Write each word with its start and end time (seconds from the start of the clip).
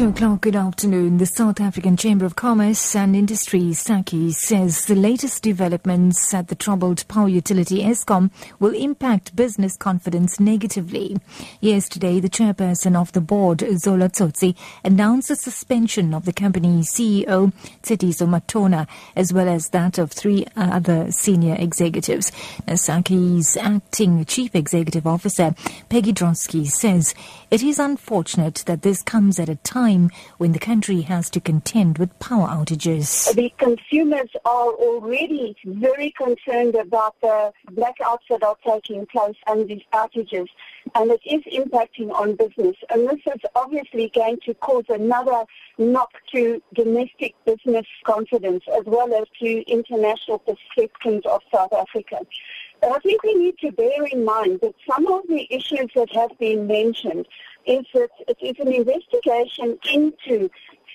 2 0.00 0.08
o'clock, 0.08 0.40
good 0.40 0.56
afternoon. 0.56 1.18
The 1.18 1.26
South 1.26 1.60
African 1.60 1.94
Chamber 1.94 2.24
of 2.24 2.34
Commerce 2.34 2.96
and 2.96 3.14
Industry, 3.14 3.60
SACCI, 3.74 4.32
says 4.32 4.86
the 4.86 4.94
latest 4.94 5.42
developments 5.42 6.32
at 6.32 6.48
the 6.48 6.54
troubled 6.54 7.06
power 7.06 7.28
utility 7.28 7.82
Eskom 7.82 8.30
will 8.58 8.74
impact 8.74 9.36
business 9.36 9.76
confidence 9.76 10.40
negatively. 10.40 11.18
Yesterday, 11.60 12.18
the 12.18 12.30
chairperson 12.30 12.96
of 12.96 13.12
the 13.12 13.20
board, 13.20 13.62
Zola 13.76 14.08
Tsotsi, 14.08 14.56
announced 14.82 15.28
the 15.28 15.36
suspension 15.36 16.14
of 16.14 16.24
the 16.24 16.32
company's 16.32 16.90
CEO, 16.90 17.52
Tshediso 17.82 18.26
Matona, 18.26 18.86
as 19.14 19.34
well 19.34 19.50
as 19.50 19.68
that 19.68 19.98
of 19.98 20.12
three 20.12 20.46
other 20.56 21.12
senior 21.12 21.56
executives. 21.58 22.32
SACCI's 22.66 23.58
acting 23.58 24.24
chief 24.24 24.54
executive 24.54 25.06
officer, 25.06 25.54
Peggy 25.90 26.14
Drodskie, 26.14 26.68
says 26.68 27.14
it 27.50 27.62
is 27.62 27.78
unfortunate 27.78 28.62
that 28.64 28.80
this 28.80 29.02
comes 29.02 29.38
at 29.38 29.50
a 29.50 29.56
time 29.56 29.89
time 29.90 30.10
when 30.38 30.52
the 30.52 30.58
country 30.58 31.02
has 31.02 31.30
to 31.30 31.40
contend 31.40 31.98
with 31.98 32.16
power 32.18 32.46
outages. 32.46 33.32
The 33.34 33.52
consumers 33.58 34.30
are 34.44 34.72
already 34.72 35.56
very 35.64 36.12
concerned 36.12 36.74
about 36.74 37.14
the 37.20 37.52
blackouts 37.72 38.26
that 38.30 38.42
are 38.42 38.56
taking 38.64 39.06
place 39.06 39.36
and 39.46 39.68
these 39.68 39.82
outages, 39.92 40.46
and 40.94 41.10
it 41.10 41.20
is 41.24 41.42
impacting 41.52 42.12
on 42.12 42.36
business. 42.36 42.76
And 42.90 43.08
this 43.08 43.20
is 43.26 43.40
obviously 43.54 44.10
going 44.14 44.38
to 44.46 44.54
cause 44.54 44.84
another 44.88 45.44
knock 45.78 46.12
to 46.32 46.62
domestic 46.74 47.34
business 47.44 47.86
confidence 48.04 48.64
as 48.72 48.84
well 48.86 49.12
as 49.14 49.26
to 49.40 49.70
international 49.70 50.38
perceptions 50.38 51.24
of 51.26 51.40
South 51.52 51.72
Africa. 51.72 52.18
But 52.80 52.92
I 52.92 52.98
think 53.00 53.22
we 53.22 53.34
need 53.34 53.58
to 53.58 53.72
bear 53.72 54.04
in 54.10 54.24
mind 54.24 54.60
that 54.62 54.74
some 54.90 55.06
of 55.06 55.22
the 55.28 55.46
issues 55.50 55.90
that 55.94 56.10
have 56.14 56.38
been 56.38 56.66
mentioned 56.66 57.26
is 57.66 57.84
that 57.94 58.10
it 58.28 58.36
is 58.40 58.54
an 58.58 58.72
investigation 58.72 59.78
into 59.92 60.50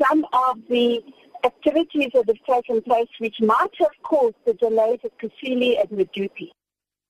some 0.00 0.26
of 0.32 0.58
the 0.68 1.02
activities 1.44 2.10
that 2.14 2.26
have 2.26 2.56
taken 2.56 2.82
place 2.82 3.08
which 3.18 3.36
might 3.40 3.74
have 3.78 3.90
caused 4.02 4.36
the 4.46 4.54
delays 4.54 5.00
at 5.04 5.16
Kusile 5.18 5.80
and 5.80 5.90
Medupi. 5.90 6.50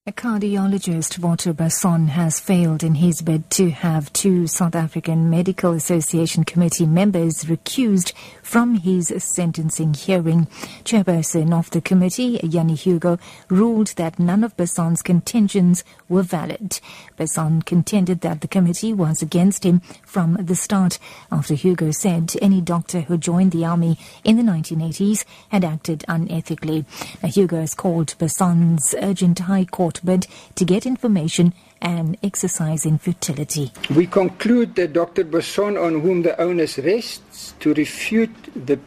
A 0.07 0.11
cardiologist, 0.11 1.19
Wouter 1.19 1.53
Basson, 1.53 2.07
has 2.07 2.39
failed 2.39 2.81
in 2.81 2.95
his 2.95 3.21
bid 3.21 3.47
to 3.51 3.69
have 3.69 4.11
two 4.13 4.47
South 4.47 4.73
African 4.73 5.29
Medical 5.29 5.73
Association 5.73 6.43
committee 6.43 6.87
members 6.87 7.43
recused 7.43 8.11
from 8.41 8.77
his 8.77 9.13
sentencing 9.19 9.93
hearing. 9.93 10.47
Chairperson 10.85 11.53
of 11.53 11.69
the 11.69 11.81
committee, 11.81 12.39
Jannie 12.39 12.73
Hugo, 12.73 13.19
ruled 13.47 13.89
that 13.89 14.17
none 14.17 14.43
of 14.43 14.57
Basson's 14.57 15.03
contentions 15.03 15.83
were 16.09 16.23
valid. 16.23 16.79
Basson 17.15 17.63
contended 17.63 18.21
that 18.21 18.41
the 18.41 18.47
committee 18.47 18.93
was 18.93 19.21
against 19.21 19.63
him 19.63 19.81
from 20.03 20.33
the 20.33 20.55
start 20.55 20.97
after 21.31 21.53
Hugo 21.53 21.91
said 21.91 22.33
any 22.41 22.59
doctor 22.59 23.01
who 23.01 23.19
joined 23.19 23.51
the 23.51 23.65
army 23.65 23.99
in 24.23 24.37
the 24.37 24.51
1980s 24.51 25.25
had 25.49 25.63
acted 25.63 26.03
unethically. 26.09 26.85
Hugo 27.23 27.59
has 27.59 27.75
called 27.75 28.15
Basson's 28.17 28.95
urgent 28.99 29.37
High 29.37 29.65
Court 29.65 29.90
bid 30.03 30.27
to 30.55 30.65
get 30.65 30.85
information 30.85 31.53
and 31.81 32.17
exercise 32.23 32.85
in 32.85 32.97
futility. 32.97 33.71
We 33.93 34.07
conclude 34.07 34.75
that 34.75 34.93
Dr. 34.93 35.25
Basson, 35.25 35.81
on 35.81 36.01
whom 36.01 36.21
the 36.21 36.39
onus 36.39 36.77
rests 36.77 37.53
to 37.59 37.73
refute 37.73 38.35
the 38.55 38.79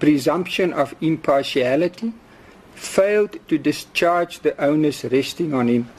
presumption 0.00 0.72
of 0.72 0.94
impartiality, 1.00 2.12
failed 2.74 3.36
to 3.48 3.58
discharge 3.58 4.40
the 4.40 4.58
onus 4.60 5.04
resting 5.04 5.52
on 5.52 5.68
him 5.68 5.90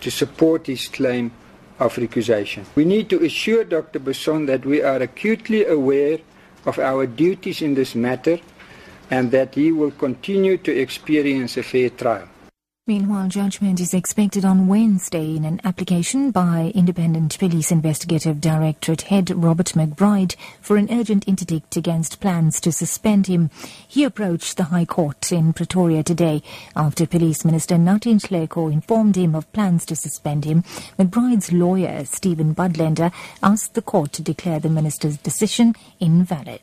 to 0.00 0.10
support 0.10 0.66
his 0.66 0.88
claim 0.88 1.32
of 1.78 1.96
recusation. 1.96 2.64
We 2.74 2.84
need 2.84 3.08
to 3.10 3.24
assure 3.24 3.64
Dr. 3.64 4.00
Basson 4.00 4.46
that 4.46 4.64
we 4.64 4.82
are 4.82 5.02
acutely 5.02 5.64
aware 5.66 6.18
of 6.66 6.78
our 6.78 7.06
duties 7.06 7.62
in 7.62 7.74
this 7.74 7.94
matter 7.94 8.38
and 9.10 9.30
that 9.30 9.54
he 9.54 9.72
will 9.72 9.92
continue 9.92 10.58
to 10.58 10.76
experience 10.76 11.56
a 11.56 11.62
fair 11.62 11.90
trial. 11.90 12.28
Meanwhile, 12.88 13.28
judgment 13.28 13.80
is 13.80 13.92
expected 13.92 14.46
on 14.46 14.66
Wednesday 14.66 15.36
in 15.36 15.44
an 15.44 15.60
application 15.62 16.30
by 16.30 16.72
Independent 16.74 17.38
Police 17.38 17.70
Investigative 17.70 18.40
Directorate 18.40 19.02
head 19.02 19.28
Robert 19.28 19.74
McBride 19.74 20.36
for 20.62 20.78
an 20.78 20.88
urgent 20.90 21.28
interdict 21.28 21.76
against 21.76 22.18
plans 22.18 22.62
to 22.62 22.72
suspend 22.72 23.26
him. 23.26 23.50
He 23.86 24.04
approached 24.04 24.56
the 24.56 24.70
High 24.72 24.86
Court 24.86 25.30
in 25.30 25.52
Pretoria 25.52 26.02
today 26.02 26.42
after 26.74 27.06
Police 27.06 27.44
Minister 27.44 27.74
Nathi 27.74 28.14
Nhleko 28.14 28.72
informed 28.72 29.16
him 29.16 29.34
of 29.34 29.52
plans 29.52 29.84
to 29.84 29.94
suspend 29.94 30.46
him. 30.46 30.62
McBride's 30.98 31.52
lawyer, 31.52 32.06
Steven 32.06 32.54
Budlender, 32.54 33.12
asked 33.42 33.74
the 33.74 33.82
court 33.82 34.14
to 34.14 34.22
declare 34.22 34.60
the 34.60 34.70
minister's 34.70 35.18
decision 35.18 35.74
invalid. 36.00 36.62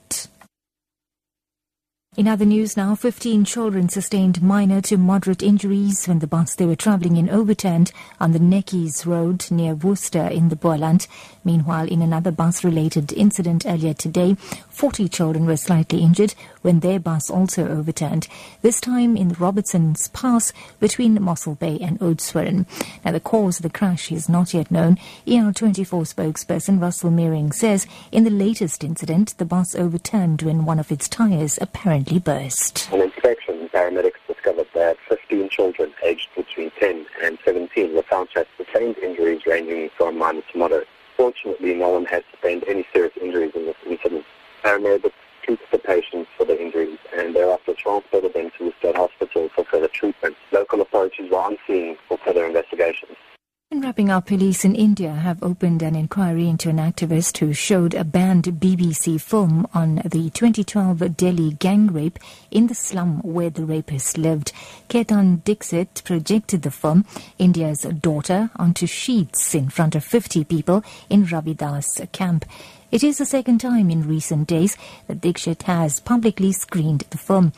In 2.18 2.30
other 2.30 2.46
news 2.46 2.78
now, 2.78 2.96
15 2.96 3.44
children 3.44 3.90
sustained 3.90 4.42
minor 4.42 4.80
to 4.84 4.96
moderate 4.96 5.44
injuries 5.44 6.08
when 6.08 6.20
the 6.20 6.28
bus 6.28 6.56
they 6.56 6.66
were 6.66 6.78
travelling 6.78 7.18
in 7.18 7.30
overturned 7.30 7.92
on 8.22 8.32
the 8.32 8.40
Nekkies 8.40 9.06
Road 9.06 9.52
near 9.52 9.76
Worcester 9.76 10.26
in 10.26 10.48
the 10.48 10.56
Boland. 10.56 11.08
Meanwhile, 11.44 11.90
in 11.90 12.02
another 12.02 12.32
bus-related 12.32 13.12
incident 13.12 13.66
earlier 13.66 13.94
today, 13.94 14.36
40 14.70 15.10
children 15.10 15.46
were 15.46 15.58
slightly 15.58 16.00
injured 16.00 16.36
when 16.62 16.80
their 16.80 17.00
bus 17.00 17.30
also 17.30 17.68
overturned, 17.68 18.30
this 18.62 18.80
time 18.80 19.18
in 19.18 19.34
Robertson's 19.34 20.08
Pass 20.08 20.54
between 20.80 21.22
Mossel 21.22 21.56
Bay 21.56 21.78
and 21.82 22.00
Oudtshoorn. 22.00 22.66
Now, 23.04 23.12
the 23.12 23.20
cause 23.20 23.60
of 23.60 23.64
the 23.64 23.70
crash 23.70 24.10
is 24.12 24.30
not 24.30 24.54
yet 24.54 24.72
known. 24.72 24.98
ER24 25.28 26.14
spokesperson 26.14 26.82
Russell 26.82 27.12
Meiring 27.12 27.54
says 27.54 27.86
in 28.14 28.24
the 28.24 28.30
latest 28.30 28.86
incident, 28.86 29.38
the 29.38 29.46
bus 29.46 29.76
overturned 29.76 30.44
when 30.44 30.64
one 30.64 30.80
of 30.80 30.94
its 30.94 31.10
tyres 31.10 31.60
apparently 31.62 32.05
burst. 32.20 32.90
On 32.92 33.02
inspection, 33.02 33.70
paramedics 33.74 34.20
discovered 34.28 34.68
that 34.74 34.98
15 35.10 35.50
children 35.50 35.94
aged 36.04 36.30
between 36.36 36.72
10 36.80 37.06
and 37.24 37.38
17 37.44 37.96
were 37.96 38.04
found 38.04 38.30
to 38.32 38.40
have 38.40 38.48
sustained 38.58 38.98
injuries 38.98 39.42
ranging 39.46 39.90
from 39.98 40.18
minor 40.18 40.42
to 40.52 40.58
moderate. 40.58 40.88
Fortunately, 41.18 41.74
no 41.74 41.90
one 41.90 42.06
has 42.06 42.24
sustained 42.32 42.64
any 42.68 42.86
serious 42.94 43.14
injuries 43.22 43.52
in 43.56 43.66
this 43.66 43.76
incident. 43.88 44.26
Paramedics 44.64 45.12
treated 45.44 45.68
the 45.72 45.80
patients 45.80 46.30
for 46.38 46.46
the 46.46 46.60
injuries 46.60 46.98
and 47.16 47.36
thereafter 47.36 47.74
transported 47.74 48.34
them 48.34 48.52
to 48.58 48.66
Worcester 48.66 48.94
Hospital 48.96 49.50
for 49.56 49.64
further 49.66 49.88
treatment. 49.88 50.36
Local 50.52 50.82
authorities 50.82 51.32
were 51.32 51.38
on 51.40 51.58
scene 51.68 51.98
for 52.08 52.18
further 52.18 52.46
investigations. 52.46 53.18
In 53.72 53.82
wrapping 53.96 54.12
up, 54.12 54.26
police 54.26 54.66
in 54.66 54.76
India 54.76 55.14
have 55.14 55.42
opened 55.42 55.82
an 55.82 55.96
inquiry 55.96 56.50
into 56.50 56.68
an 56.68 56.80
activist 56.80 57.38
who 57.38 57.54
showed 57.54 57.94
a 57.94 58.04
banned 58.04 58.44
BBC 58.44 59.22
film 59.22 59.66
on 59.74 60.02
the 60.04 60.30
2012 60.32 61.16
Delhi 61.16 61.54
gang 61.54 61.88
rape 61.88 62.20
in 62.52 62.68
the 62.68 62.76
slum 62.76 63.22
where 63.22 63.50
the 63.50 63.64
rapist 63.64 64.18
lived. 64.18 64.52
Ketan 64.90 65.42
Dixit 65.46 66.02
projected 66.04 66.64
the 66.64 66.72
film, 66.72 67.06
India's 67.40 67.84
daughter, 67.84 68.50
onto 68.58 68.86
sheets 68.86 69.56
in 69.56 69.70
front 69.70 69.96
of 69.96 70.04
50 70.04 70.44
people 70.44 70.84
in 71.10 71.26
Ravidas 71.26 72.12
camp. 72.12 72.44
It 72.96 73.04
is 73.04 73.18
the 73.18 73.26
second 73.26 73.58
time 73.58 73.92
in 73.92 74.08
recent 74.08 74.48
days 74.48 74.78
that 75.08 75.20
Dixit 75.20 75.64
has 75.64 76.00
publicly 76.00 76.54
screened 76.54 77.04
the 77.10 77.18
film. 77.18 77.52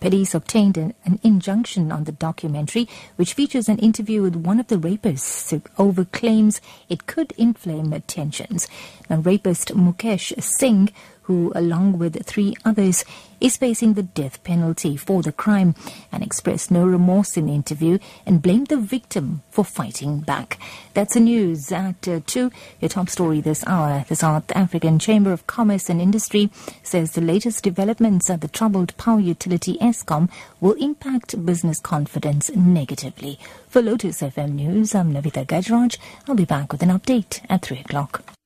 Police 0.00 0.34
obtained 0.34 0.78
an, 0.78 0.94
an, 1.04 1.20
injunction 1.22 1.92
on 1.92 2.04
the 2.04 2.12
documentary, 2.12 2.88
which 3.16 3.34
features 3.34 3.68
an 3.68 3.76
interview 3.80 4.22
with 4.22 4.34
one 4.34 4.58
of 4.58 4.68
the 4.68 4.76
rapists 4.76 5.60
over 5.76 6.06
claims 6.06 6.62
it 6.88 7.04
could 7.04 7.32
inflame 7.32 7.92
tensions. 8.06 8.66
Now, 9.10 9.18
rapist 9.18 9.76
Mukesh 9.76 10.42
Singh 10.42 10.88
who, 11.28 11.52
along 11.54 11.98
with 11.98 12.24
three 12.24 12.54
others, 12.64 13.04
is 13.38 13.58
facing 13.58 13.92
the 13.92 14.02
death 14.02 14.42
penalty 14.44 14.96
for 14.96 15.20
the 15.20 15.30
crime 15.30 15.74
and 16.10 16.22
expressed 16.22 16.70
no 16.70 16.86
remorse 16.86 17.36
in 17.36 17.46
the 17.46 17.54
interview 17.54 17.98
and 18.24 18.40
blamed 18.40 18.68
the 18.68 18.78
victim 18.78 19.42
for 19.50 19.62
fighting 19.62 20.20
back. 20.20 20.58
That's 20.94 21.12
the 21.12 21.20
news 21.20 21.70
at 21.70 22.08
uh, 22.08 22.20
2. 22.26 22.50
Your 22.80 22.88
top 22.88 23.10
story 23.10 23.42
this 23.42 23.62
hour. 23.66 24.06
The 24.08 24.16
South 24.16 24.50
African 24.56 24.98
Chamber 24.98 25.30
of 25.30 25.46
Commerce 25.46 25.90
and 25.90 26.00
Industry 26.00 26.48
says 26.82 27.12
the 27.12 27.20
latest 27.20 27.62
developments 27.62 28.30
at 28.30 28.40
the 28.40 28.48
troubled 28.48 28.96
power 28.96 29.20
utility 29.20 29.76
Eskom 29.82 30.30
will 30.62 30.82
impact 30.82 31.44
business 31.44 31.78
confidence 31.78 32.50
negatively. 32.56 33.38
For 33.68 33.82
Lotus 33.82 34.22
FM 34.22 34.52
News, 34.52 34.94
I'm 34.94 35.12
Navitha 35.12 35.46
Gajraj. 35.46 35.98
I'll 36.26 36.34
be 36.34 36.46
back 36.46 36.72
with 36.72 36.82
an 36.82 36.88
update 36.88 37.44
at 37.50 37.66
3 37.66 37.80
o'clock. 37.80 38.37